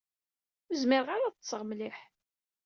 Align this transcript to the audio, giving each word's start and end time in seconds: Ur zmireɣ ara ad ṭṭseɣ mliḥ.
Ur 0.69 0.75
zmireɣ 0.81 1.09
ara 1.15 1.25
ad 1.29 1.33
ṭṭseɣ 1.37 1.61
mliḥ. 1.65 1.97